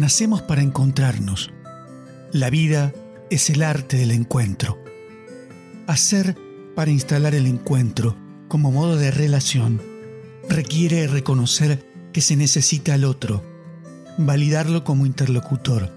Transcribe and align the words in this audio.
nacemos 0.00 0.40
para 0.40 0.62
encontrarnos. 0.62 1.52
La 2.32 2.48
vida 2.48 2.92
es 3.28 3.50
el 3.50 3.62
arte 3.62 3.98
del 3.98 4.12
encuentro. 4.12 4.82
Hacer 5.86 6.36
para 6.74 6.90
instalar 6.90 7.34
el 7.34 7.46
encuentro 7.46 8.16
como 8.48 8.72
modo 8.72 8.96
de 8.96 9.10
relación 9.10 9.80
requiere 10.48 11.06
reconocer 11.06 11.86
que 12.12 12.22
se 12.22 12.34
necesita 12.34 12.94
al 12.94 13.04
otro, 13.04 13.44
validarlo 14.16 14.84
como 14.84 15.04
interlocutor, 15.04 15.92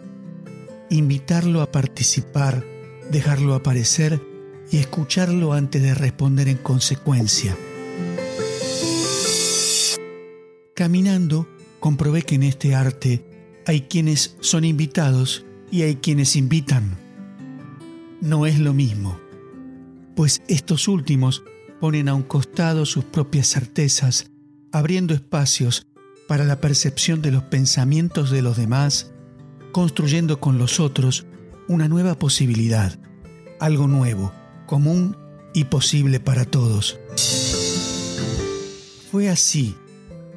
invitarlo 0.90 1.62
a 1.62 1.72
participar, 1.72 2.64
dejarlo 3.10 3.56
aparecer 3.56 4.22
y 4.70 4.78
escucharlo 4.78 5.54
antes 5.54 5.82
de 5.82 5.96
responder 5.96 6.50
en 6.50 6.58
consecuencia. 6.58 7.56
Caminando, 10.74 11.48
comprobé 11.80 12.24
que 12.24 12.36
en 12.36 12.44
este 12.44 12.76
arte 12.76 13.33
hay 13.66 13.82
quienes 13.82 14.36
son 14.40 14.64
invitados 14.64 15.46
y 15.72 15.84
hay 15.84 15.96
quienes 15.96 16.36
invitan. 16.36 16.98
No 18.22 18.46
es 18.46 18.60
lo 18.60 18.74
mismo, 18.74 19.20
pues 20.16 20.42
estos 20.48 20.88
últimos 20.88 21.44
ponen 21.80 22.08
a 22.08 22.14
un 22.14 22.24
costado 22.24 22.86
sus 22.86 23.04
propias 23.04 23.48
certezas, 23.48 24.32
abriendo 24.72 25.14
espacios 25.14 25.88
para 26.28 26.46
la 26.46 26.62
percepción 26.62 27.22
de 27.22 27.32
los 27.32 27.44
pensamientos 27.44 28.32
de 28.32 28.42
los 28.42 28.58
demás, 28.58 29.12
construyendo 29.72 30.40
con 30.40 30.58
los 30.58 30.80
otros 30.80 31.26
una 31.68 31.88
nueva 31.88 32.18
posibilidad, 32.18 32.98
algo 33.60 33.88
nuevo, 33.88 34.32
común 34.66 35.18
y 35.54 35.66
posible 35.66 36.20
para 36.20 36.46
todos. 36.46 37.00
Fue 39.12 39.30
así 39.30 39.76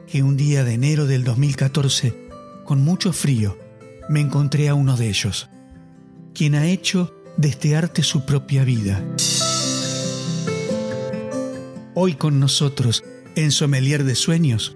que 0.07 0.23
un 0.23 0.37
día 0.37 0.65
de 0.65 0.74
enero 0.74 1.07
del 1.07 1.24
2014, 1.24 2.26
con 2.67 2.83
mucho 2.83 3.13
frío, 3.13 3.57
me 4.09 4.21
encontré 4.21 4.69
a 4.69 4.75
uno 4.75 4.97
de 4.97 5.09
ellos, 5.09 5.49
quien 6.35 6.57
ha 6.57 6.67
hecho 6.67 7.15
de 7.37 7.49
este 7.49 7.77
arte 7.77 8.03
su 8.03 8.27
propia 8.27 8.65
vida. 8.65 9.03
Hoy 11.95 12.15
con 12.15 12.41
nosotros, 12.41 13.05
en 13.37 13.53
Sommelier 13.53 14.05
de 14.05 14.17
Sueños, 14.17 14.75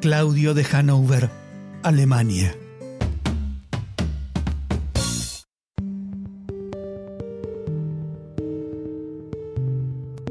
Claudio 0.00 0.54
de 0.54 0.64
Hannover, 0.64 1.30
Alemania. 1.82 2.56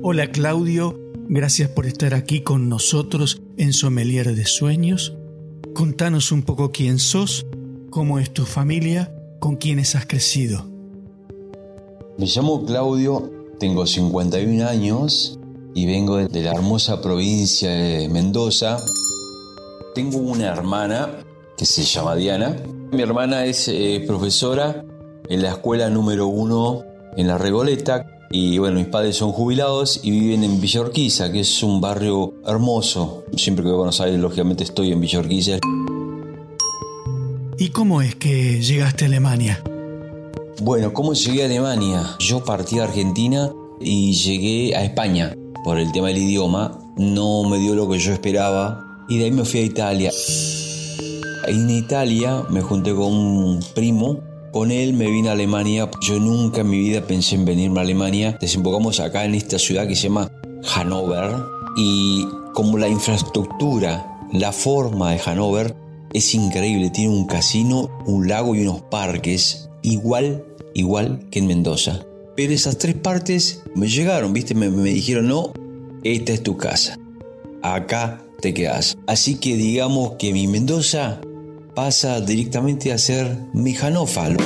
Hola 0.01 0.31
Claudio, 0.31 0.99
gracias 1.29 1.69
por 1.69 1.85
estar 1.85 2.15
aquí 2.15 2.41
con 2.41 2.69
nosotros 2.69 3.41
en 3.57 3.73
Sommelier 3.73 4.33
de 4.35 4.45
Sueños. 4.45 5.13
Contanos 5.77 6.31
un 6.31 6.41
poco 6.41 6.71
quién 6.71 6.97
sos, 6.97 7.45
cómo 7.91 8.17
es 8.17 8.33
tu 8.33 8.45
familia, 8.45 9.13
con 9.37 9.57
quiénes 9.57 9.93
has 9.93 10.07
crecido. 10.07 10.65
Me 12.17 12.25
llamo 12.25 12.65
Claudio, 12.65 13.31
tengo 13.59 13.85
51 13.85 14.67
años 14.67 15.39
y 15.75 15.85
vengo 15.85 16.17
de 16.17 16.41
la 16.41 16.53
hermosa 16.53 16.99
provincia 16.99 17.69
de 17.69 18.09
Mendoza. 18.09 18.83
Tengo 19.93 20.17
una 20.17 20.47
hermana 20.47 21.19
que 21.55 21.65
se 21.67 21.83
llama 21.83 22.15
Diana. 22.15 22.55
Mi 22.91 23.03
hermana 23.03 23.45
es 23.45 23.67
eh, 23.67 24.03
profesora 24.07 24.83
en 25.29 25.43
la 25.43 25.49
escuela 25.49 25.91
número 25.91 26.25
uno 26.25 26.85
en 27.15 27.27
la 27.27 27.37
Regoleta 27.37 28.16
y 28.29 28.57
bueno, 28.57 28.77
mis 28.77 28.87
padres 28.87 29.15
son 29.15 29.31
jubilados 29.31 30.01
y 30.03 30.11
viven 30.11 30.43
en 30.43 30.59
Villa 30.59 30.81
Urquiza, 30.81 31.31
que 31.31 31.41
es 31.41 31.63
un 31.63 31.79
barrio 31.79 32.33
hermoso. 32.45 33.23
Siempre 33.35 33.63
que 33.63 33.69
voy 33.69 33.75
a 33.75 33.77
Buenos 33.77 34.01
Aires, 34.01 34.19
lógicamente 34.19 34.63
estoy 34.63 34.91
en 34.91 34.99
Villa 34.99 35.19
Urquiza. 35.19 35.59
¿Y 37.57 37.69
cómo 37.69 38.01
es 38.01 38.15
que 38.15 38.61
llegaste 38.61 39.05
a 39.05 39.07
Alemania? 39.07 39.63
Bueno, 40.61 40.93
¿cómo 40.93 41.13
llegué 41.13 41.43
a 41.43 41.45
Alemania? 41.45 42.03
Yo 42.19 42.43
partí 42.43 42.75
de 42.75 42.83
Argentina 42.83 43.51
y 43.79 44.13
llegué 44.13 44.75
a 44.75 44.83
España 44.83 45.33
por 45.63 45.79
el 45.79 45.91
tema 45.91 46.07
del 46.07 46.17
idioma. 46.17 46.77
No 46.97 47.43
me 47.49 47.57
dio 47.59 47.75
lo 47.75 47.89
que 47.89 47.99
yo 47.99 48.11
esperaba 48.11 49.05
y 49.07 49.19
de 49.19 49.25
ahí 49.25 49.31
me 49.31 49.45
fui 49.45 49.61
a 49.61 49.63
Italia. 49.63 50.11
En 51.47 51.69
Italia 51.69 52.43
me 52.49 52.61
junté 52.61 52.93
con 52.93 53.13
un 53.13 53.59
primo 53.73 54.19
con 54.51 54.71
él 54.71 54.93
me 54.93 55.09
vine 55.09 55.29
a 55.29 55.33
Alemania. 55.33 55.89
Yo 56.01 56.19
nunca 56.19 56.61
en 56.61 56.69
mi 56.69 56.79
vida 56.79 57.01
pensé 57.01 57.35
en 57.35 57.45
venirme 57.45 57.79
a 57.79 57.83
Alemania. 57.83 58.37
Desembocamos 58.39 58.99
acá 58.99 59.25
en 59.25 59.35
esta 59.35 59.59
ciudad 59.59 59.87
que 59.87 59.95
se 59.95 60.03
llama 60.03 60.31
Hannover. 60.63 61.35
Y 61.75 62.25
como 62.53 62.77
la 62.77 62.87
infraestructura, 62.87 64.19
la 64.31 64.51
forma 64.51 65.11
de 65.11 65.19
Hannover 65.19 65.75
es 66.13 66.33
increíble. 66.33 66.89
Tiene 66.89 67.13
un 67.13 67.25
casino, 67.25 67.89
un 68.05 68.27
lago 68.27 68.55
y 68.55 68.61
unos 68.61 68.81
parques. 68.81 69.69
Igual, 69.81 70.43
igual 70.73 71.27
que 71.29 71.39
en 71.39 71.47
Mendoza. 71.47 72.05
Pero 72.35 72.53
esas 72.53 72.77
tres 72.77 72.95
partes 72.95 73.63
me 73.75 73.87
llegaron, 73.87 74.33
¿viste? 74.33 74.53
Me, 74.55 74.69
me 74.69 74.89
dijeron, 74.89 75.27
no, 75.27 75.51
esta 76.03 76.33
es 76.33 76.43
tu 76.43 76.57
casa. 76.57 76.97
Acá 77.61 78.23
te 78.41 78.53
quedas. 78.53 78.97
Así 79.07 79.35
que 79.35 79.55
digamos 79.55 80.13
que 80.19 80.33
mi 80.33 80.47
Mendoza 80.47 81.19
pasa 81.77 82.21
directamente 82.21 82.91
a 82.91 82.97
ser 82.97 83.37
Mijanófalo. 83.53 84.39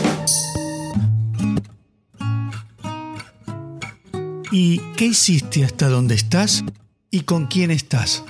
¿Y 4.52 4.82
qué 4.98 5.06
hiciste 5.06 5.64
hasta 5.64 5.88
donde 5.88 6.16
estás 6.16 6.66
y 7.10 7.22
con 7.22 7.48
quién 7.48 7.72
estás? 7.72 8.26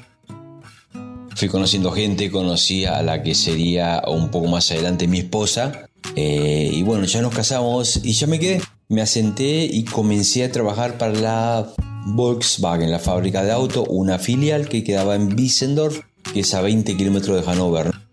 Fui 1.36 1.48
conociendo 1.48 1.92
gente, 1.92 2.30
conocí 2.30 2.86
a 2.86 3.02
la 3.02 3.24
que 3.24 3.34
sería 3.34 4.04
un 4.08 4.30
poco 4.30 4.46
más 4.46 4.70
adelante 4.70 5.08
mi 5.08 5.18
esposa. 5.18 5.88
Eh, 6.16 6.70
y 6.72 6.84
bueno, 6.84 7.06
ya 7.06 7.24
nos 7.24 7.34
casamos 7.34 8.02
y 8.04 8.14
ya 8.14 8.28
me 8.28 8.38
quedé. 8.38 8.62
Me 8.88 9.02
asenté 9.02 9.66
y 9.66 9.84
comencé 9.84 10.44
a 10.44 10.52
trabajar 10.52 11.00
para 11.00 11.14
la 11.14 11.74
Volkswagen, 12.06 12.92
la 12.92 13.00
fábrica 13.00 13.44
de 13.44 13.52
auto, 13.52 13.84
una 13.86 14.20
filial 14.20 14.70
que 14.70 14.84
quedaba 14.84 15.16
en 15.16 15.34
Wissendorf, 15.34 16.02
que 16.32 16.42
es 16.42 16.54
a 16.54 16.62
20 16.62 16.96
kilómetros 16.96 17.44
de 17.44 17.52
Hannover. 17.52 18.11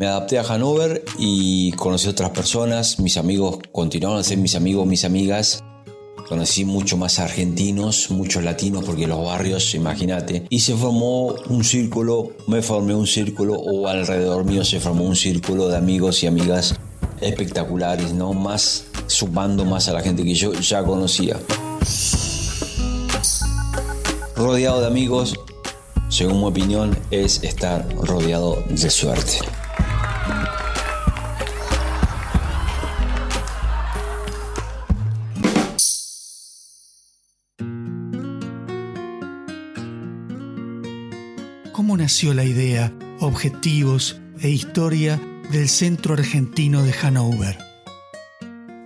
Me 0.00 0.06
adapté 0.06 0.38
a 0.38 0.44
Hannover 0.44 1.04
y 1.18 1.72
conocí 1.72 2.08
otras 2.08 2.30
personas. 2.30 2.98
Mis 3.00 3.18
amigos 3.18 3.58
continuaron 3.70 4.18
a 4.18 4.24
ser 4.24 4.38
mis 4.38 4.54
amigos, 4.54 4.86
mis 4.86 5.04
amigas. 5.04 5.62
Conocí 6.26 6.64
mucho 6.64 6.96
más 6.96 7.18
argentinos, 7.18 8.10
muchos 8.10 8.42
latinos, 8.42 8.82
porque 8.86 9.06
los 9.06 9.22
barrios, 9.22 9.74
imagínate. 9.74 10.46
Y 10.48 10.60
se 10.60 10.74
formó 10.74 11.34
un 11.50 11.64
círculo, 11.64 12.30
me 12.46 12.62
formé 12.62 12.94
un 12.94 13.06
círculo, 13.06 13.56
o 13.56 13.88
alrededor 13.88 14.46
mío 14.46 14.64
se 14.64 14.80
formó 14.80 15.04
un 15.04 15.16
círculo 15.16 15.68
de 15.68 15.76
amigos 15.76 16.22
y 16.22 16.28
amigas 16.28 16.76
espectaculares, 17.20 18.14
¿no? 18.14 18.32
Más 18.32 18.86
sumando 19.06 19.66
más 19.66 19.90
a 19.90 19.92
la 19.92 20.00
gente 20.00 20.24
que 20.24 20.32
yo 20.32 20.54
ya 20.54 20.82
conocía. 20.82 21.38
Rodeado 24.34 24.80
de 24.80 24.86
amigos, 24.86 25.34
según 26.08 26.38
mi 26.38 26.46
opinión, 26.46 26.98
es 27.10 27.42
estar 27.42 27.86
rodeado 27.96 28.64
de 28.66 28.88
suerte. 28.88 29.40
Nació 42.10 42.34
la 42.34 42.42
idea, 42.42 42.92
objetivos 43.20 44.16
e 44.42 44.48
historia 44.48 45.20
del 45.52 45.68
Centro 45.68 46.14
Argentino 46.14 46.82
de 46.82 46.92
Hannover? 46.92 47.56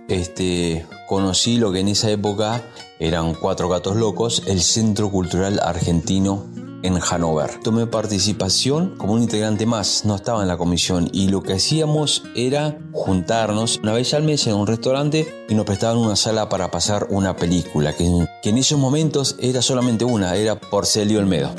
Este, 0.07 0.85
conocí 1.07 1.57
lo 1.57 1.71
que 1.71 1.79
en 1.79 1.87
esa 1.87 2.11
época 2.11 2.61
eran 2.99 3.33
Cuatro 3.33 3.67
Gatos 3.67 3.95
Locos, 3.95 4.43
el 4.45 4.61
Centro 4.61 5.09
Cultural 5.09 5.59
Argentino 5.63 6.45
en 6.83 6.99
Hannover. 6.99 7.59
Tomé 7.63 7.87
participación 7.87 8.95
como 8.95 9.13
un 9.13 9.23
integrante 9.23 9.65
más, 9.65 10.05
no 10.05 10.17
estaba 10.17 10.43
en 10.43 10.47
la 10.47 10.57
comisión 10.57 11.09
y 11.11 11.29
lo 11.29 11.41
que 11.41 11.53
hacíamos 11.53 12.25
era 12.35 12.77
juntarnos 12.91 13.79
una 13.81 13.93
vez 13.93 14.13
al 14.13 14.21
mes 14.21 14.45
en 14.45 14.53
un 14.53 14.67
restaurante 14.67 15.45
y 15.49 15.55
nos 15.55 15.65
prestaban 15.65 15.97
una 15.97 16.15
sala 16.15 16.47
para 16.47 16.69
pasar 16.69 17.07
una 17.09 17.35
película, 17.35 17.95
que, 17.95 18.07
que 18.43 18.49
en 18.51 18.59
esos 18.59 18.77
momentos 18.77 19.35
era 19.39 19.63
solamente 19.63 20.05
una, 20.05 20.35
era 20.35 20.59
Porcelio 20.59 21.17
Olmedo 21.17 21.55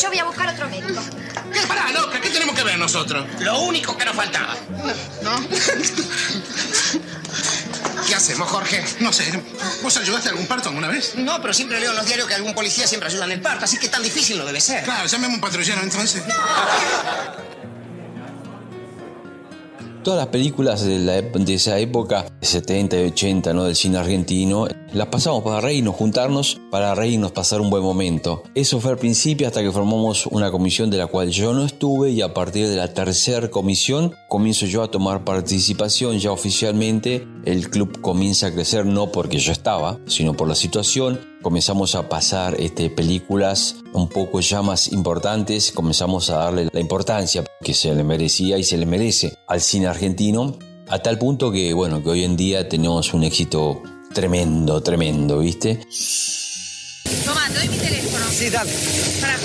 yo 0.00 0.08
voy 0.08 0.18
a 0.18 0.24
buscar 0.24 0.48
otro 0.48 0.68
médico. 0.68 1.00
¿Qué? 1.52 1.60
Pará, 1.66 1.90
loca, 1.92 2.20
¿qué 2.20 2.30
tenemos 2.30 2.54
que 2.56 2.64
ver 2.64 2.78
nosotros? 2.78 3.26
Lo 3.40 3.60
único 3.60 3.96
que 3.96 4.04
nos 4.04 4.16
faltaba. 4.16 4.56
¿No? 5.22 5.48
¿Qué 8.06 8.14
hacemos, 8.14 8.48
Jorge? 8.48 8.84
No 9.00 9.12
sé. 9.12 9.24
¿Vos 9.82 9.96
ayudaste 9.96 10.28
a 10.28 10.32
algún 10.32 10.46
parto 10.46 10.68
alguna 10.68 10.88
vez? 10.88 11.14
No, 11.16 11.40
pero 11.40 11.54
siempre 11.54 11.80
leo 11.80 11.90
en 11.90 11.96
los 11.96 12.06
diarios 12.06 12.28
que 12.28 12.34
algún 12.34 12.54
policía 12.54 12.86
siempre 12.86 13.08
ayuda 13.08 13.24
en 13.24 13.32
el 13.32 13.40
parto, 13.40 13.64
así 13.64 13.78
que 13.78 13.88
tan 13.88 14.02
difícil 14.02 14.36
no 14.38 14.44
debe 14.44 14.60
ser. 14.60 14.84
Claro, 14.84 15.06
llamemos 15.06 15.36
un 15.36 15.40
patrullero 15.40 15.80
entonces. 15.82 16.22
Todas 20.04 20.18
las 20.18 20.28
películas 20.28 20.84
de, 20.84 20.98
la, 20.98 21.22
de 21.22 21.54
esa 21.54 21.78
época, 21.78 22.26
70 22.42 23.00
y 23.00 23.06
80, 23.06 23.54
¿no? 23.54 23.64
del 23.64 23.74
cine 23.74 23.96
argentino, 23.96 24.66
las 24.92 25.06
pasamos 25.06 25.42
para 25.42 25.62
reírnos, 25.62 25.94
juntarnos, 25.96 26.60
para 26.70 26.94
reírnos, 26.94 27.32
pasar 27.32 27.62
un 27.62 27.70
buen 27.70 27.82
momento. 27.82 28.42
Eso 28.54 28.80
fue 28.80 28.90
al 28.90 28.98
principio 28.98 29.46
hasta 29.46 29.62
que 29.62 29.72
formamos 29.72 30.26
una 30.26 30.50
comisión 30.50 30.90
de 30.90 30.98
la 30.98 31.06
cual 31.06 31.30
yo 31.30 31.54
no 31.54 31.64
estuve 31.64 32.10
y 32.10 32.20
a 32.20 32.34
partir 32.34 32.68
de 32.68 32.76
la 32.76 32.92
tercera 32.92 33.48
comisión 33.48 34.14
comienzo 34.34 34.66
yo 34.66 34.82
a 34.82 34.90
tomar 34.90 35.22
participación 35.22 36.18
ya 36.18 36.32
oficialmente. 36.32 37.24
El 37.44 37.70
club 37.70 38.00
comienza 38.00 38.48
a 38.48 38.52
crecer 38.52 38.84
no 38.84 39.12
porque 39.12 39.38
yo 39.38 39.52
estaba, 39.52 40.00
sino 40.08 40.34
por 40.34 40.48
la 40.48 40.56
situación. 40.56 41.20
Comenzamos 41.40 41.94
a 41.94 42.08
pasar 42.08 42.56
este, 42.58 42.90
películas 42.90 43.76
un 43.92 44.08
poco 44.08 44.40
ya 44.40 44.60
más 44.60 44.90
importantes, 44.90 45.70
comenzamos 45.70 46.30
a 46.30 46.38
darle 46.38 46.68
la 46.72 46.80
importancia 46.80 47.44
que 47.62 47.74
se 47.74 47.94
le 47.94 48.02
merecía 48.02 48.58
y 48.58 48.64
se 48.64 48.76
le 48.76 48.86
merece 48.86 49.38
al 49.46 49.60
cine 49.60 49.86
argentino, 49.86 50.58
a 50.88 50.98
tal 50.98 51.16
punto 51.16 51.52
que, 51.52 51.72
bueno, 51.72 52.02
que 52.02 52.10
hoy 52.10 52.24
en 52.24 52.36
día 52.36 52.68
tenemos 52.68 53.14
un 53.14 53.22
éxito 53.22 53.84
tremendo, 54.12 54.82
tremendo, 54.82 55.38
¿viste? 55.38 55.78
Toma, 57.24 57.46
te 57.52 57.58
doy 57.60 57.68
mi 57.68 57.76
teléfono. 57.76 58.24
Sí, 58.32 58.50
dale. 58.50 58.72
Para. 59.20 59.38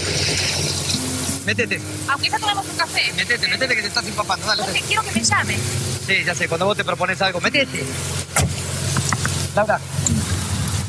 Métete. 1.50 1.82
Aunque 2.08 2.30
ya 2.30 2.38
tomamos 2.38 2.64
un 2.64 2.76
café. 2.78 3.12
Métete, 3.16 3.48
métete 3.48 3.76
que 3.76 3.82
te 3.82 3.88
estás 3.88 4.06
empapando. 4.06 4.46
Dale. 4.46 4.62
Porque 4.62 4.82
quiero 4.82 5.02
que 5.02 5.12
me 5.14 5.24
llame. 5.24 5.58
Sí, 6.06 6.24
ya 6.24 6.36
sé. 6.36 6.48
Cuando 6.48 6.68
vos 6.68 6.78
te 6.78 6.84
propones 6.84 7.20
algo, 7.24 7.42
métete. 7.42 7.84
Laura. 9.56 9.80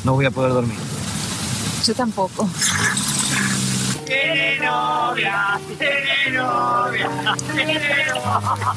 No 0.04 0.12
voy 0.12 0.26
a 0.26 0.30
poder 0.30 0.52
dormir. 0.52 0.76
Yo 1.86 1.94
tampoco. 1.94 2.46
Novia, 5.10 5.60
tiene 5.76 6.38
novia, 6.38 7.10
tiene 7.52 7.74
novia. 7.74 8.74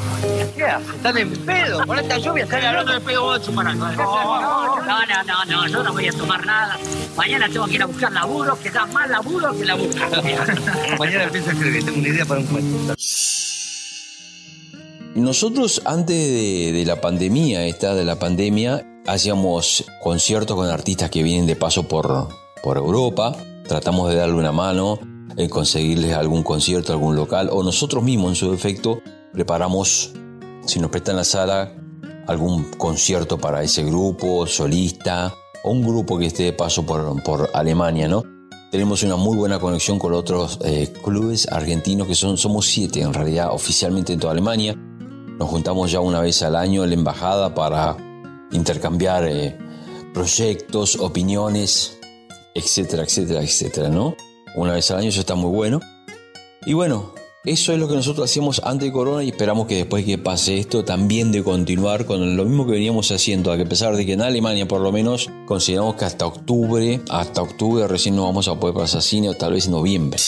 ¿Qué 0.55 0.63
haces? 0.63 0.95
Están 0.95 1.17
en 1.19 1.45
pedo. 1.45 1.85
Con 1.85 1.99
esta 1.99 2.17
lluvia 2.17 2.43
están 2.45 2.65
hablando 2.65 2.91
de 2.93 3.01
pedo 3.01 3.21
vos 3.21 3.39
de 3.39 3.45
chupar 3.45 3.67
algo. 3.67 3.85
No, 3.85 5.05
no, 5.05 5.23
no, 5.23 5.45
no, 5.45 5.67
yo 5.67 5.83
no 5.83 5.93
voy 5.93 6.07
a 6.07 6.11
tomar 6.11 6.43
nada. 6.43 6.79
Mañana 7.15 7.47
tengo 7.49 7.67
que 7.67 7.75
ir 7.75 7.83
a 7.83 7.85
buscar 7.85 8.11
laburo, 8.11 8.57
que 8.59 8.71
da 8.71 8.87
más 8.87 9.07
laburo 9.11 9.55
que 9.55 9.63
laburo. 9.63 9.93
Mañana 10.97 11.23
empiezo 11.25 11.49
a 11.51 11.53
escribir. 11.53 11.85
Tengo 11.85 11.99
una 11.99 12.07
idea 12.07 12.25
para 12.25 12.39
un 12.39 12.47
cuento. 12.47 12.95
Nosotros 15.13 15.83
antes 15.85 16.17
de, 16.17 16.71
de 16.71 16.85
la 16.85 16.99
pandemia, 16.99 17.67
esta 17.67 17.93
de 17.93 18.05
la 18.05 18.17
pandemia, 18.17 18.83
hacíamos 19.05 19.85
conciertos 20.01 20.57
con 20.57 20.67
artistas 20.67 21.11
que 21.11 21.21
vienen 21.21 21.45
de 21.45 21.55
paso 21.55 21.83
por, 21.83 22.29
por 22.63 22.77
Europa. 22.77 23.37
Tratamos 23.67 24.09
de 24.09 24.15
darle 24.15 24.33
una 24.33 24.51
mano, 24.51 24.99
en 25.35 25.49
conseguirles 25.49 26.13
algún 26.13 26.43
concierto, 26.43 26.93
algún 26.93 27.15
local, 27.15 27.49
o 27.51 27.63
nosotros 27.63 28.03
mismos 28.03 28.31
en 28.31 28.35
su 28.35 28.51
defecto 28.51 29.01
preparamos, 29.31 30.13
si 30.65 30.79
nos 30.79 30.91
prestan 30.91 31.15
la 31.15 31.23
sala, 31.23 31.75
algún 32.27 32.65
concierto 32.77 33.37
para 33.37 33.63
ese 33.63 33.83
grupo, 33.83 34.45
solista, 34.47 35.33
o 35.63 35.71
un 35.71 35.81
grupo 35.81 36.17
que 36.17 36.27
esté 36.27 36.43
de 36.43 36.53
paso 36.53 36.85
por, 36.85 37.21
por 37.23 37.49
Alemania, 37.53 38.07
¿no? 38.07 38.23
Tenemos 38.71 39.03
una 39.03 39.15
muy 39.15 39.37
buena 39.37 39.59
conexión 39.59 39.99
con 39.99 40.13
otros 40.13 40.59
eh, 40.63 40.91
clubes 41.03 41.47
argentinos, 41.51 42.07
que 42.07 42.15
son, 42.15 42.37
somos 42.37 42.65
siete 42.65 43.01
en 43.01 43.13
realidad, 43.13 43.53
oficialmente 43.53 44.13
en 44.13 44.19
toda 44.19 44.33
Alemania. 44.33 44.75
Nos 44.75 45.49
juntamos 45.49 45.91
ya 45.91 45.99
una 45.99 46.19
vez 46.19 46.41
al 46.41 46.55
año 46.55 46.83
en 46.83 46.89
la 46.89 46.95
embajada 46.95 47.53
para 47.53 47.95
intercambiar 48.51 49.25
eh, 49.27 49.57
proyectos, 50.13 50.95
opiniones, 50.95 51.99
etcétera, 52.55 53.03
etcétera, 53.03 53.41
etcétera, 53.41 53.89
¿no? 53.89 54.15
Una 54.55 54.73
vez 54.73 54.91
al 54.91 54.99
año 54.99 55.09
eso 55.09 55.19
está 55.19 55.35
muy 55.35 55.49
bueno. 55.49 55.79
Y 56.65 56.73
bueno, 56.73 57.13
eso 57.43 57.73
es 57.73 57.79
lo 57.79 57.87
que 57.87 57.95
nosotros 57.95 58.29
hacíamos 58.29 58.61
antes 58.63 58.87
de 58.87 58.93
Corona 58.93 59.23
y 59.23 59.29
esperamos 59.29 59.67
que 59.67 59.75
después 59.75 60.05
que 60.05 60.17
pase 60.17 60.59
esto 60.59 60.85
también 60.85 61.31
de 61.31 61.43
continuar 61.43 62.05
con 62.05 62.37
lo 62.37 62.45
mismo 62.45 62.65
que 62.65 62.73
veníamos 62.73 63.11
haciendo, 63.11 63.51
a 63.51 63.57
pesar 63.57 63.97
de 63.97 64.05
que 64.05 64.13
en 64.13 64.21
Alemania 64.21 64.67
por 64.67 64.79
lo 64.79 64.91
menos 64.91 65.29
consideramos 65.45 65.95
que 65.95 66.05
hasta 66.05 66.25
octubre, 66.25 67.01
hasta 67.09 67.41
octubre 67.41 67.87
recién 67.87 68.15
nos 68.15 68.25
vamos 68.25 68.47
a 68.47 68.59
poder 68.59 68.75
pasar 68.75 69.01
cine 69.01 69.29
o 69.29 69.33
tal 69.33 69.53
vez 69.53 69.67
noviembre. 69.67 70.19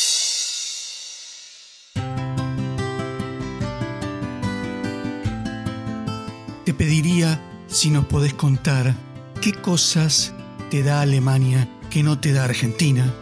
Te 6.66 6.74
pediría 6.74 7.39
si 7.68 7.92
nos 7.92 8.06
podés 8.06 8.33
contar 8.33 8.95
qué 9.39 9.54
cosas 9.54 10.33
te 10.72 10.81
da 10.81 11.01
Alemania 11.01 11.69
que 11.92 12.01
no 12.01 12.19
te 12.19 12.33
da 12.33 12.44
Argentina 12.44 13.13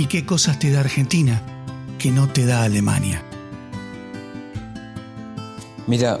y 0.00 0.06
qué 0.06 0.24
cosas 0.24 0.58
te 0.58 0.70
da 0.70 0.80
Argentina 0.80 1.42
que 1.98 2.10
no 2.10 2.26
te 2.26 2.46
da 2.46 2.62
Alemania. 2.62 3.22
Mira, 5.86 6.18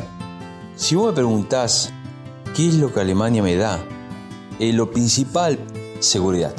si 0.76 0.96
vos 0.96 1.06
me 1.06 1.12
preguntás 1.14 1.90
qué 2.54 2.68
es 2.68 2.74
lo 2.74 2.92
que 2.92 3.00
Alemania 3.00 3.42
me 3.42 3.56
da, 3.56 3.82
eh, 4.58 4.74
lo 4.74 4.90
principal, 4.90 5.58
seguridad. 5.98 6.54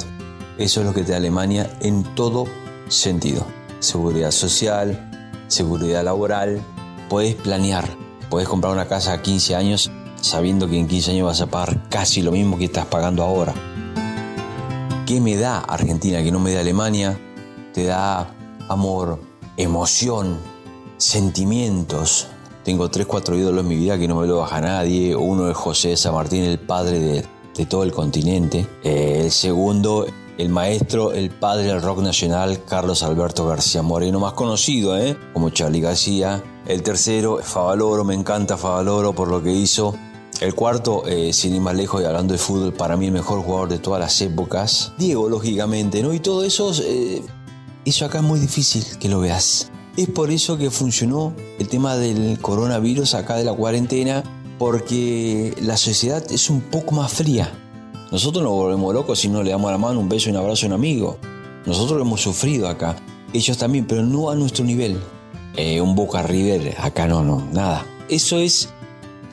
Eso 0.58 0.80
es 0.80 0.86
lo 0.86 0.92
que 0.92 1.04
te 1.04 1.12
da 1.12 1.18
Alemania 1.18 1.70
en 1.80 2.02
todo 2.16 2.46
sentido. 2.88 3.46
Seguridad 3.78 4.32
social, 4.32 5.38
seguridad 5.46 6.02
laboral. 6.02 6.60
Podés 7.08 7.36
planear, 7.36 7.88
podés 8.30 8.48
comprar 8.48 8.72
una 8.72 8.88
casa 8.88 9.12
a 9.12 9.22
15 9.22 9.54
años 9.54 9.92
sabiendo 10.20 10.68
que 10.68 10.76
en 10.76 10.88
15 10.88 11.12
años 11.12 11.26
vas 11.26 11.40
a 11.40 11.46
pagar 11.46 11.88
casi 11.88 12.20
lo 12.20 12.32
mismo 12.32 12.58
que 12.58 12.64
estás 12.64 12.86
pagando 12.86 13.22
ahora. 13.22 13.54
¿Qué 15.12 15.20
me 15.20 15.36
da 15.36 15.58
Argentina 15.58 16.22
que 16.22 16.32
no 16.32 16.40
me 16.40 16.54
da 16.54 16.60
Alemania? 16.60 17.20
Te 17.74 17.84
da 17.84 18.34
amor, 18.70 19.20
emoción, 19.58 20.38
sentimientos. 20.96 22.28
Tengo 22.64 22.90
tres, 22.90 23.06
cuatro 23.06 23.36
ídolos 23.36 23.60
en 23.60 23.68
mi 23.68 23.76
vida 23.76 23.98
que 23.98 24.08
no 24.08 24.16
me 24.16 24.26
lo 24.26 24.38
baja 24.38 24.62
nadie. 24.62 25.14
Uno 25.14 25.50
es 25.50 25.54
José 25.54 25.90
de 25.90 25.96
San 25.98 26.14
Martín, 26.14 26.44
el 26.44 26.58
padre 26.58 27.26
de, 27.54 27.66
todo 27.66 27.82
el 27.82 27.92
continente. 27.92 28.66
Eh, 28.84 29.20
el 29.24 29.30
segundo, 29.30 30.06
el 30.38 30.48
maestro, 30.48 31.12
el 31.12 31.28
padre 31.28 31.64
del 31.64 31.82
rock 31.82 31.98
nacional, 31.98 32.64
Carlos 32.64 33.02
Alberto 33.02 33.46
García 33.46 33.82
Moreno, 33.82 34.18
más 34.18 34.32
conocido 34.32 34.96
¿eh? 34.96 35.14
como 35.34 35.50
Charlie 35.50 35.82
García. 35.82 36.42
El 36.66 36.82
tercero, 36.82 37.40
Favaloro, 37.42 38.02
me 38.04 38.14
encanta 38.14 38.56
Favaloro 38.56 39.12
por 39.12 39.28
lo 39.28 39.42
que 39.42 39.52
hizo. 39.52 39.94
El 40.40 40.54
cuarto, 40.54 41.06
eh, 41.06 41.32
sin 41.32 41.54
ir 41.54 41.60
más 41.60 41.76
lejos 41.76 42.02
y 42.02 42.04
hablando 42.04 42.32
de 42.32 42.38
fútbol, 42.38 42.72
para 42.72 42.96
mí 42.96 43.06
el 43.06 43.12
mejor 43.12 43.42
jugador 43.42 43.68
de 43.68 43.78
todas 43.78 44.00
las 44.00 44.20
épocas. 44.20 44.92
Diego, 44.98 45.28
lógicamente, 45.28 46.02
¿no? 46.02 46.12
Y 46.12 46.20
todo 46.20 46.44
eso, 46.44 46.72
eh, 46.82 47.22
eso 47.84 48.04
acá 48.04 48.18
es 48.18 48.24
muy 48.24 48.40
difícil 48.40 48.84
que 48.98 49.08
lo 49.08 49.20
veas. 49.20 49.70
Es 49.96 50.08
por 50.08 50.30
eso 50.30 50.56
que 50.56 50.70
funcionó 50.70 51.34
el 51.58 51.68
tema 51.68 51.96
del 51.96 52.38
coronavirus 52.40 53.14
acá 53.14 53.36
de 53.36 53.44
la 53.44 53.52
cuarentena, 53.52 54.24
porque 54.58 55.54
la 55.60 55.76
sociedad 55.76 56.24
es 56.30 56.48
un 56.48 56.60
poco 56.60 56.94
más 56.94 57.12
fría. 57.12 57.52
Nosotros 58.10 58.42
nos 58.42 58.52
volvemos 58.52 58.92
locos 58.94 59.20
si 59.20 59.28
no 59.28 59.42
le 59.42 59.50
damos 59.50 59.70
la 59.70 59.78
mano, 59.78 60.00
un 60.00 60.08
beso 60.08 60.30
un 60.30 60.36
abrazo 60.36 60.66
a 60.66 60.68
un 60.68 60.72
amigo. 60.74 61.18
Nosotros 61.66 61.98
lo 61.98 62.04
hemos 62.04 62.20
sufrido 62.20 62.68
acá. 62.68 62.96
Ellos 63.32 63.56
también, 63.58 63.86
pero 63.86 64.02
no 64.02 64.30
a 64.30 64.34
nuestro 64.34 64.64
nivel. 64.64 64.98
Eh, 65.56 65.80
un 65.80 65.94
Boca 65.94 66.22
River, 66.22 66.74
acá 66.78 67.06
no, 67.06 67.22
no, 67.22 67.46
nada. 67.52 67.86
Eso 68.08 68.38
es 68.38 68.68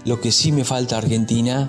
lo 0.06 0.20
que 0.20 0.32
sí 0.32 0.52
me 0.52 0.64
falta 0.64 0.98
Argentina. 0.98 1.68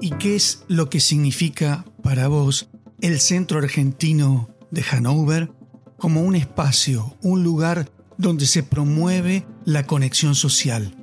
¿Y 0.00 0.10
qué 0.12 0.36
es 0.36 0.62
lo 0.68 0.88
que 0.90 1.00
significa 1.00 1.84
para 2.02 2.28
vos 2.28 2.68
el 3.00 3.20
centro 3.20 3.58
argentino 3.58 4.48
de 4.70 4.82
Hannover 4.82 5.50
como 5.98 6.22
un 6.22 6.36
espacio, 6.36 7.14
un 7.22 7.42
lugar 7.42 7.90
donde 8.16 8.46
se 8.46 8.62
promueve 8.62 9.46
la 9.64 9.86
conexión 9.86 10.34
social? 10.34 10.94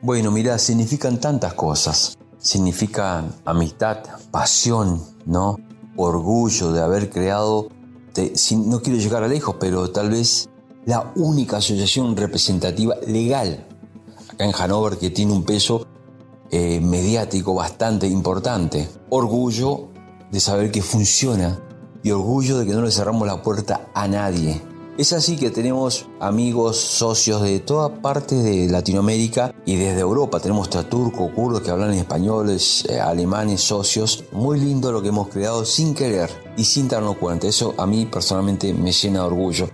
Bueno, 0.00 0.30
mira, 0.30 0.58
significan 0.58 1.20
tantas 1.20 1.54
cosas. 1.54 2.16
Significan 2.38 3.34
amistad, 3.44 3.98
pasión, 4.30 5.00
¿no? 5.26 5.58
Orgullo 5.96 6.72
de 6.72 6.80
haber 6.82 7.10
creado, 7.10 7.68
si- 8.34 8.56
no 8.56 8.80
quiero 8.82 8.98
llegar 8.98 9.22
a 9.22 9.28
lejos, 9.28 9.56
pero 9.60 9.90
tal 9.90 10.10
vez 10.10 10.48
la 10.86 11.12
única 11.16 11.58
asociación 11.58 12.16
representativa 12.16 12.96
legal 13.06 13.66
acá 14.30 14.44
en 14.44 14.52
Hannover 14.52 14.98
que 14.98 15.10
tiene 15.10 15.32
un 15.32 15.44
peso 15.44 15.86
eh, 16.52 16.80
mediático 16.80 17.54
bastante 17.54 18.06
importante. 18.06 18.88
Orgullo 19.08 19.88
de 20.30 20.38
saber 20.38 20.70
que 20.70 20.82
funciona 20.82 21.58
y 22.02 22.10
orgullo 22.10 22.58
de 22.58 22.66
que 22.66 22.72
no 22.72 22.82
le 22.82 22.90
cerramos 22.90 23.26
la 23.26 23.42
puerta 23.42 23.88
a 23.94 24.06
nadie. 24.06 24.62
Es 24.98 25.14
así 25.14 25.38
que 25.38 25.50
tenemos 25.50 26.06
amigos, 26.20 26.76
socios 26.76 27.40
de 27.40 27.60
toda 27.60 28.02
parte 28.02 28.34
de 28.34 28.68
Latinoamérica 28.68 29.54
y 29.64 29.76
desde 29.76 30.00
Europa. 30.00 30.38
Tenemos 30.38 30.68
turcos, 30.68 31.32
kurdos 31.32 31.62
que 31.62 31.70
hablan 31.70 31.94
españoles, 31.94 32.84
eh, 32.90 33.00
alemanes, 33.00 33.62
socios. 33.62 34.24
Muy 34.32 34.60
lindo 34.60 34.92
lo 34.92 35.00
que 35.00 35.08
hemos 35.08 35.28
creado 35.28 35.64
sin 35.64 35.94
querer 35.94 36.28
y 36.58 36.64
sin 36.64 36.88
darnos 36.88 37.16
cuenta. 37.16 37.46
Eso 37.46 37.74
a 37.78 37.86
mí 37.86 38.04
personalmente 38.04 38.74
me 38.74 38.92
llena 38.92 39.20
de 39.20 39.26
orgullo. 39.26 39.70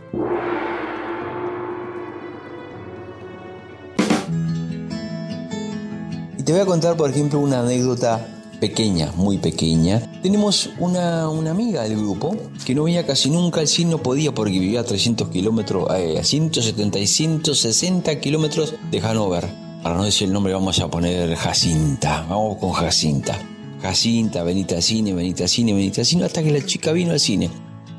Te 6.48 6.52
voy 6.52 6.62
a 6.62 6.64
contar, 6.64 6.96
por 6.96 7.10
ejemplo, 7.10 7.40
una 7.40 7.60
anécdota 7.60 8.26
pequeña, 8.58 9.12
muy 9.16 9.36
pequeña. 9.36 10.00
Tenemos 10.22 10.70
una, 10.78 11.28
una 11.28 11.50
amiga 11.50 11.82
del 11.82 11.98
grupo 11.98 12.34
que 12.64 12.74
no 12.74 12.84
venía 12.84 13.04
casi 13.04 13.28
nunca 13.28 13.60
al 13.60 13.68
cine, 13.68 13.90
no 13.90 14.02
podía 14.02 14.32
porque 14.32 14.58
vivía 14.58 14.80
a 14.80 14.84
300 14.84 15.28
kilómetros, 15.28 15.86
eh, 15.94 16.18
a 16.18 16.24
170 16.24 17.00
y 17.00 17.06
160 17.06 18.18
kilómetros 18.20 18.76
de 18.90 18.98
Hanover. 18.98 19.46
Para 19.82 19.96
no 19.96 20.04
decir 20.04 20.28
el 20.28 20.32
nombre, 20.32 20.54
vamos 20.54 20.80
a 20.80 20.88
poner 20.88 21.34
Jacinta. 21.36 22.24
Vamos 22.30 22.56
con 22.56 22.72
Jacinta. 22.72 23.38
Jacinta, 23.82 24.42
venite 24.42 24.74
al 24.74 24.82
cine, 24.82 25.12
venite 25.12 25.42
al 25.42 25.50
cine, 25.50 25.74
venite 25.74 26.00
al 26.00 26.06
cine, 26.06 26.24
hasta 26.24 26.42
que 26.42 26.50
la 26.50 26.64
chica 26.64 26.92
vino 26.92 27.12
al 27.12 27.20
cine. 27.20 27.50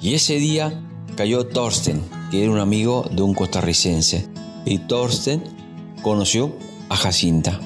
Y 0.02 0.16
ese 0.16 0.38
día 0.38 0.74
cayó 1.16 1.46
Thorsten, 1.46 2.02
que 2.32 2.42
era 2.42 2.52
un 2.52 2.58
amigo 2.58 3.06
de 3.12 3.22
un 3.22 3.36
costarricense. 3.36 4.28
Y 4.66 4.80
Thorsten 4.80 5.44
conoció 6.02 6.52
a 6.90 6.96
Jacinta. 6.96 7.60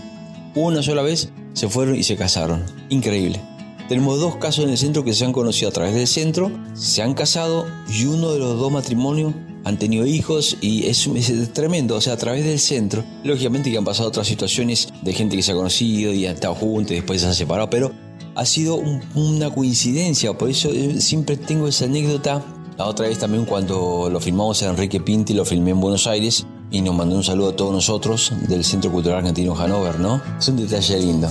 Una 0.55 0.83
sola 0.83 1.01
vez 1.01 1.29
se 1.53 1.67
fueron 1.67 1.95
y 1.95 2.03
se 2.03 2.15
casaron. 2.15 2.63
Increíble. 2.89 3.41
Tenemos 3.89 4.19
dos 4.19 4.36
casos 4.38 4.65
en 4.65 4.72
el 4.72 4.77
centro 4.77 5.03
que 5.03 5.13
se 5.13 5.25
han 5.25 5.33
conocido 5.33 5.69
a 5.69 5.74
través 5.74 5.95
del 5.95 6.07
centro, 6.07 6.51
se 6.74 7.01
han 7.01 7.15
casado 7.15 7.65
y 7.89 8.05
uno 8.05 8.31
de 8.31 8.39
los 8.39 8.60
dos 8.60 8.72
matrimonios 8.72 9.33
han 9.65 9.79
tenido 9.79 10.05
hijos 10.05 10.57
y 10.62 10.86
es, 10.86 11.07
es, 11.07 11.53
tremendo, 11.53 11.95
o 11.95 12.01
sea, 12.01 12.13
a 12.13 12.17
través 12.17 12.45
del 12.45 12.60
centro. 12.60 13.03
Lógicamente 13.24 13.72
que 13.72 13.77
han 13.77 13.83
pasado 13.83 14.10
otras 14.10 14.27
situaciones 14.27 14.89
de 15.01 15.13
gente 15.13 15.36
que 15.36 15.41
se 15.41 15.51
ha 15.51 15.55
conocido 15.55 16.13
y 16.13 16.25
han 16.27 16.36
estado 16.36 16.55
juntos 16.55 16.91
y 16.91 16.95
después 16.95 17.22
se 17.22 17.27
han 17.27 17.33
separado, 17.33 17.69
pero 17.69 17.91
ha 18.36 18.45
sido 18.45 18.75
un, 18.75 19.01
una 19.15 19.50
coincidencia, 19.50 20.38
por 20.38 20.50
eso 20.50 20.69
eh, 20.69 21.01
siempre 21.01 21.36
tengo 21.36 21.67
esa 21.67 21.86
anécdota. 21.86 22.43
La 22.77 22.86
otra 22.86 23.07
vez 23.07 23.19
también 23.19 23.45
cuando 23.45 24.10
lo 24.12 24.19
filmamos 24.19 24.63
a 24.63 24.69
Enrique 24.69 25.00
Pinti, 25.00 25.33
lo 25.33 25.45
filmé 25.45 25.72
en 25.72 25.79
Buenos 25.79 26.07
Aires 26.07 26.45
y 26.74 26.82
nos 26.82 26.96
mandó 26.96 27.15
un 27.15 27.24
saludo 27.24 27.50
a 27.50 27.56
todos 27.56 27.72
nosotros 27.72 28.34
del 28.50 28.63
Centro 28.65 28.92
Cultural 28.92 29.20
Argentino 29.20 29.56
Hanover, 29.56 30.00
¿no? 30.00 30.20
Es 30.39 30.48
un 30.48 30.58
detalle 30.58 31.00
lindo. 31.00 31.30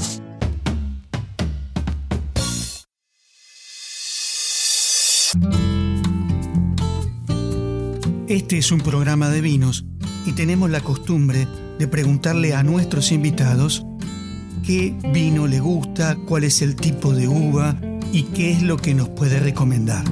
Este 8.28 8.56
es 8.56 8.70
un 8.70 8.80
programa 8.80 9.30
de 9.30 9.40
vinos 9.40 9.84
y 10.26 10.32
tenemos 10.32 10.70
la 10.70 10.80
costumbre 10.80 11.48
de 11.76 11.88
preguntarle 11.88 12.54
a 12.54 12.62
nuestros 12.62 13.10
invitados 13.10 13.84
qué 14.64 14.96
vino 15.12 15.48
le 15.48 15.58
gusta, 15.58 16.16
cuál 16.28 16.44
es 16.44 16.62
el 16.62 16.76
tipo 16.76 17.12
de 17.12 17.26
uva 17.26 17.76
y 18.12 18.22
qué 18.22 18.52
es 18.52 18.62
lo 18.62 18.76
que 18.76 18.94
nos 18.94 19.08
puede 19.08 19.40
recomendar. 19.40 20.04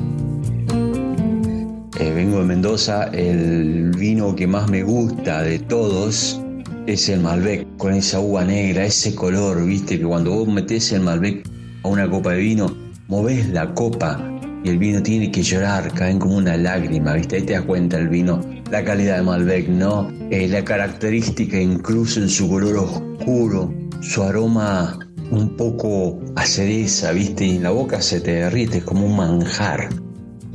Eh, 2.01 2.13
vengo 2.15 2.39
de 2.39 2.47
Mendoza, 2.47 3.09
el 3.13 3.91
vino 3.91 4.35
que 4.35 4.47
más 4.47 4.71
me 4.71 4.83
gusta 4.83 5.43
de 5.43 5.59
todos 5.59 6.41
es 6.87 7.11
el 7.11 7.21
Malbec, 7.21 7.67
con 7.77 7.93
esa 7.93 8.21
uva 8.21 8.43
negra, 8.43 8.87
ese 8.87 9.15
color, 9.15 9.67
viste, 9.67 9.99
que 9.99 10.07
cuando 10.07 10.31
vos 10.31 10.49
metés 10.49 10.93
el 10.93 11.03
Malbec 11.03 11.47
a 11.83 11.89
una 11.89 12.09
copa 12.09 12.33
de 12.33 12.39
vino, 12.39 12.75
movés 13.09 13.51
la 13.51 13.75
copa 13.75 14.19
y 14.65 14.71
el 14.71 14.79
vino 14.79 15.03
tiene 15.03 15.31
que 15.31 15.43
llorar, 15.43 15.93
caen 15.93 16.19
como 16.19 16.39
una 16.39 16.57
lágrima, 16.57 17.13
¿viste? 17.13 17.37
Ahí 17.37 17.43
te 17.43 17.53
das 17.53 17.65
cuenta 17.65 17.99
el 17.99 18.09
vino, 18.09 18.41
la 18.71 18.83
calidad 18.83 19.19
de 19.19 19.23
Malbec, 19.23 19.69
¿no? 19.69 20.11
Eh, 20.31 20.49
la 20.49 20.65
característica 20.65 21.61
incluso 21.61 22.23
en 22.23 22.31
su 22.31 22.49
color 22.49 22.79
oscuro, 22.79 23.75
su 24.01 24.23
aroma 24.23 24.99
un 25.31 25.55
poco 25.55 26.19
a 26.35 26.47
cereza, 26.47 27.13
¿viste? 27.13 27.45
Y 27.45 27.57
en 27.57 27.65
la 27.65 27.73
boca 27.73 28.01
se 28.01 28.23
te 28.23 28.37
derrite, 28.37 28.79
es 28.79 28.85
como 28.85 29.05
un 29.05 29.17
manjar. 29.17 29.91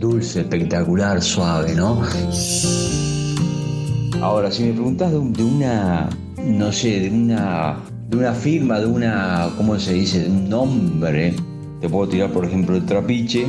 Dulce, 0.06 0.42
espectacular, 0.42 1.20
suave, 1.20 1.74
¿no? 1.74 2.04
Ahora, 4.22 4.52
si 4.52 4.64
me 4.64 4.74
preguntas 4.74 5.12
de, 5.12 5.18
una, 5.18 6.10
no 6.38 6.72
sé, 6.72 7.00
de 7.00 7.10
una, 7.10 7.78
de 8.08 8.18
una 8.18 8.34
firma, 8.34 8.80
de 8.80 8.86
una, 8.86 9.50
¿cómo 9.58 9.80
se 9.80 9.94
dice? 9.94 10.20
De 10.20 10.30
un 10.30 10.48
nombre, 10.48 11.34
te 11.82 11.90
puedo 11.90 12.08
tirar, 12.08 12.30
por 12.32 12.46
ejemplo, 12.46 12.76
el 12.76 12.86
trapiche, 12.86 13.48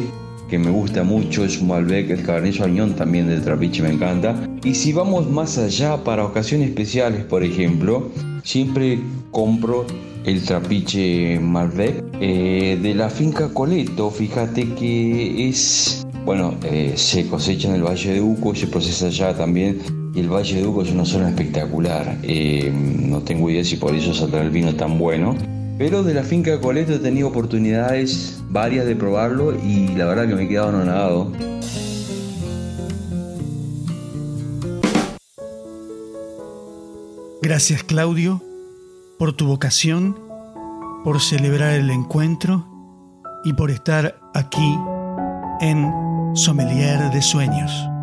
que 0.49 0.59
me 0.59 0.71
gusta 0.71 1.03
mucho, 1.03 1.45
es 1.45 1.61
un 1.61 1.69
Malbec, 1.69 2.09
el 2.09 2.23
Cabernet 2.23 2.55
Sauvignon 2.55 2.95
también 2.95 3.29
del 3.29 3.43
Trapiche 3.43 3.83
me 3.83 3.91
encanta. 3.91 4.35
Y 4.65 4.75
si 4.75 4.95
vamos 4.95 5.29
más 5.29 5.59
allá, 5.59 6.03
para 6.05 6.25
ocasiones 6.25 6.71
especiales, 6.71 7.25
por 7.25 7.43
ejemplo, 7.43 8.11
siempre 8.45 8.99
compro 9.31 9.85
el 10.25 10.43
Trapiche 10.43 11.39
Malbec 11.39 12.03
eh, 12.21 12.79
de 12.83 12.95
la 12.95 13.11
finca 13.11 13.49
Coleto. 13.53 14.11
Fíjate 14.11 14.73
que 14.75 15.49
es, 15.49 16.07
bueno, 16.27 16.57
eh, 16.65 16.95
se 16.97 17.29
cosecha 17.29 17.69
en 17.69 17.77
el 17.77 17.85
Valle 17.85 18.15
de 18.15 18.21
Uco, 18.21 18.53
se 18.53 18.67
procesa 18.67 19.07
allá 19.07 19.33
también. 19.33 19.81
Y 20.13 20.21
el 20.21 20.29
Valle 20.29 20.57
de 20.57 20.67
Uco 20.67 20.83
es 20.83 20.91
una 20.91 21.05
zona 21.05 21.29
espectacular. 21.29 22.19
Eh, 22.25 22.73
no 22.75 23.23
tengo 23.23 23.49
idea 23.49 23.63
si 23.63 23.77
por 23.77 23.95
eso 23.95 24.13
saldrá 24.13 24.43
el 24.43 24.51
vino 24.51 24.75
tan 24.75 24.99
bueno. 24.99 25.37
Pero 25.79 26.03
de 26.03 26.15
la 26.15 26.25
finca 26.25 26.61
Coleto 26.61 26.95
he 26.95 26.99
tenido 26.99 27.29
oportunidades 27.29 28.43
varias 28.51 28.87
de 28.87 28.97
probarlo 28.97 29.55
y 29.55 29.95
la 29.95 30.07
verdad 30.07 30.27
que 30.27 30.35
me 30.35 30.43
he 30.45 30.49
quedado 30.49 30.71
anonadado. 30.71 31.33
Gracias 37.41 37.85
Claudio 37.85 38.43
por 39.17 39.33
tu 39.35 39.47
vocación, 39.47 40.19
por 41.05 41.21
celebrar 41.21 41.75
el 41.75 41.91
encuentro 41.91 42.67
y 43.45 43.53
por 43.53 43.71
estar 43.71 44.19
aquí 44.35 44.77
en 45.61 46.06
Sommelier 46.37 47.11
de 47.11 47.23
Sueños. 47.23 47.96